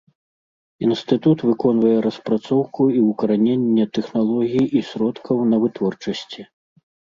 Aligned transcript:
Інстытут 0.85 1.37
выконвае 1.49 1.91
распрацоўку 2.05 2.87
і 2.97 3.05
ўкараненне 3.11 3.85
тэхналогій 3.99 4.65
і 4.81 4.85
сродкаў 4.91 5.37
на 5.55 5.63
вытворчасці. 5.67 6.51